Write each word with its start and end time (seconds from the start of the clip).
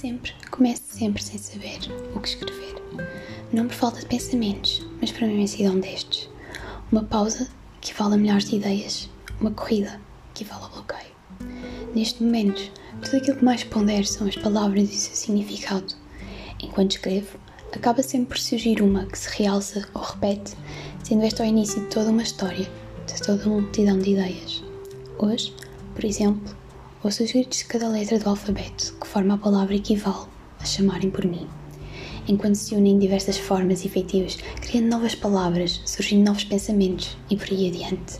sempre 0.00 1.22
sem 1.22 1.38
saber 1.38 1.78
o 2.14 2.20
que 2.20 2.28
escrever. 2.28 2.74
Não 3.52 3.66
por 3.66 3.74
falta 3.74 4.00
de 4.00 4.06
pensamentos, 4.06 4.86
mas 5.00 5.12
por 5.12 5.24
uma 5.24 5.32
imensidão 5.32 5.78
destes. 5.78 6.28
Uma 6.90 7.04
pausa 7.04 7.48
equivale 7.82 8.14
a 8.14 8.16
milhares 8.16 8.48
de 8.48 8.56
ideias, 8.56 9.10
uma 9.40 9.50
corrida 9.50 10.00
equivale 10.34 10.64
ao 10.64 10.70
bloqueio. 10.70 11.10
Neste 11.94 12.22
momento, 12.22 12.72
tudo 13.02 13.16
aquilo 13.16 13.36
que 13.36 13.44
mais 13.44 13.62
pondero 13.64 14.06
são 14.06 14.26
as 14.26 14.36
palavras 14.36 14.90
e 14.90 14.94
o 14.94 14.98
seu 14.98 15.14
significado. 15.14 15.94
Enquanto 16.62 16.92
escrevo, 16.92 17.38
acaba 17.72 18.02
sempre 18.02 18.28
por 18.28 18.38
surgir 18.38 18.80
uma 18.82 19.06
que 19.06 19.18
se 19.18 19.28
realça 19.36 19.86
ou 19.94 20.02
repete, 20.02 20.54
sendo 21.04 21.24
esta 21.24 21.42
o 21.42 21.46
início 21.46 21.80
de 21.80 21.88
toda 21.88 22.10
uma 22.10 22.22
história, 22.22 22.68
de 23.06 23.22
toda 23.22 23.44
uma 23.46 23.60
multidão 23.60 23.98
de 23.98 24.12
ideias. 24.12 24.62
Hoje, 25.18 25.54
por 25.94 26.04
exemplo, 26.04 26.54
os 27.02 27.32
gritos 27.32 27.58
de 27.58 27.64
cada 27.64 27.88
letra 27.88 28.18
do 28.18 28.28
alfabeto 28.28 28.94
que 29.00 29.06
forma 29.06 29.34
a 29.34 29.38
palavra 29.38 29.74
equivale 29.74 30.28
a 30.60 30.64
chamarem 30.66 31.10
por 31.10 31.24
mim. 31.24 31.48
Enquanto 32.28 32.56
se 32.56 32.74
unem 32.74 32.98
diversas 32.98 33.38
formas 33.38 33.86
efetivas, 33.86 34.36
criando 34.60 34.90
novas 34.90 35.14
palavras, 35.14 35.80
surgindo 35.86 36.26
novos 36.26 36.44
pensamentos 36.44 37.16
e 37.30 37.36
por 37.36 37.48
aí 37.50 37.68
adiante. 37.68 38.18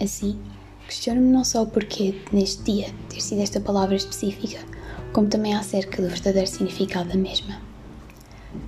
Assim, 0.00 0.38
questiono-me 0.86 1.32
não 1.32 1.44
só 1.44 1.64
o 1.64 1.66
porquê 1.66 2.14
neste 2.32 2.62
dia 2.62 2.94
ter 3.08 3.20
sido 3.20 3.40
esta 3.42 3.60
palavra 3.60 3.96
específica, 3.96 4.64
como 5.12 5.28
também 5.28 5.54
acerca 5.54 6.00
do 6.00 6.08
verdadeiro 6.08 6.46
significado 6.46 7.08
da 7.08 7.16
mesma. 7.16 7.60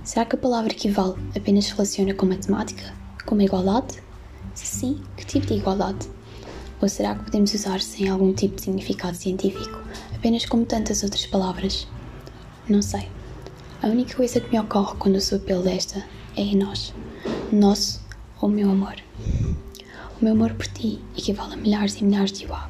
Será 0.03 0.25
que 0.25 0.35
a 0.35 0.39
palavra 0.39 0.73
equivale 0.73 1.15
apenas 1.35 1.65
se 1.65 1.71
relaciona 1.71 2.13
com 2.13 2.25
matemática, 2.25 2.93
com 3.25 3.39
igualdade? 3.39 4.03
Se 4.53 4.65
sim, 4.65 5.01
que 5.15 5.25
tipo 5.25 5.45
de 5.47 5.53
igualdade? 5.53 6.09
Ou 6.83 6.89
será 6.89 7.15
que 7.15 7.23
podemos 7.23 7.53
usar 7.53 7.79
sem 7.79 8.09
algum 8.09 8.33
tipo 8.33 8.57
de 8.57 8.63
significado 8.63 9.15
científico, 9.15 9.81
apenas 10.13 10.45
como 10.45 10.65
tantas 10.65 11.01
outras 11.01 11.25
palavras? 11.25 11.87
Não 12.67 12.81
sei. 12.81 13.07
A 13.81 13.87
única 13.87 14.17
coisa 14.17 14.41
que 14.41 14.51
me 14.51 14.59
ocorre 14.59 14.97
quando 14.99 15.21
sou 15.21 15.37
apelo 15.37 15.63
desta 15.63 16.05
é 16.35 16.41
em 16.41 16.57
nós. 16.57 16.93
Nosso 17.53 18.01
ou 18.41 18.49
meu 18.49 18.69
amor. 18.69 18.95
O 20.19 20.25
meu 20.25 20.33
amor 20.33 20.53
por 20.55 20.67
ti 20.67 20.99
equivale 21.17 21.53
a 21.53 21.55
milhares 21.55 21.95
e 21.95 22.03
milhares 22.03 22.33
de 22.33 22.45
uau. 22.47 22.69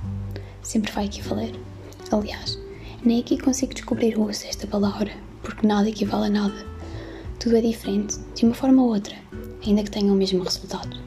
Sempre 0.62 0.92
vai 0.92 1.06
equivaler. 1.06 1.56
Aliás, 2.12 2.60
nem 3.04 3.20
aqui 3.20 3.40
consigo 3.40 3.74
descobrir 3.74 4.16
o 4.16 4.30
uso 4.30 4.44
desta 4.44 4.68
palavra, 4.68 5.12
porque 5.42 5.66
nada 5.66 5.90
equivale 5.90 6.28
a 6.28 6.30
nada. 6.30 6.66
Tudo 7.40 7.58
é 7.58 7.62
diferente, 7.62 8.20
de 8.36 8.46
uma 8.46 8.54
forma 8.54 8.84
ou 8.84 8.90
outra, 8.90 9.16
ainda 9.66 9.82
que 9.82 9.90
tenha 9.90 10.14
o 10.14 10.16
mesmo 10.16 10.44
resultado. 10.44 11.00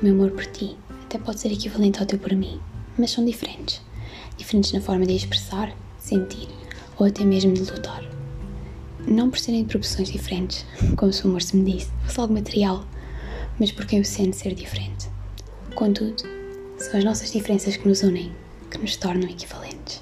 O 0.00 0.04
meu 0.04 0.12
amor 0.12 0.32
por 0.32 0.46
ti 0.46 0.76
até 1.12 1.18
pode 1.18 1.40
ser 1.40 1.52
equivalente 1.52 2.00
ao 2.00 2.06
teu 2.06 2.18
por 2.18 2.32
mim, 2.32 2.58
mas 2.96 3.10
são 3.10 3.22
diferentes. 3.22 3.82
Diferentes 4.38 4.72
na 4.72 4.80
forma 4.80 5.04
de 5.04 5.14
expressar, 5.14 5.70
sentir 5.98 6.48
ou 6.98 7.06
até 7.06 7.22
mesmo 7.22 7.52
de 7.52 7.70
lutar. 7.70 8.02
Não 9.06 9.28
por 9.28 9.38
serem 9.38 9.62
de 9.62 9.68
proporções 9.68 10.10
diferentes, 10.10 10.64
como 10.96 11.12
se 11.12 11.22
o 11.24 11.28
amor 11.28 11.42
se 11.42 11.54
me 11.54 11.70
disse, 11.70 11.90
fosse 12.06 12.18
algo 12.18 12.32
material, 12.32 12.86
mas 13.60 13.70
porque 13.70 13.96
eu 13.96 14.04
sendo 14.04 14.32
ser 14.32 14.54
diferente. 14.54 15.10
Contudo, 15.74 16.22
são 16.78 16.98
as 16.98 17.04
nossas 17.04 17.30
diferenças 17.30 17.76
que 17.76 17.86
nos 17.86 18.02
unem, 18.02 18.32
que 18.70 18.78
nos 18.78 18.96
tornam 18.96 19.28
equivalentes. 19.28 20.00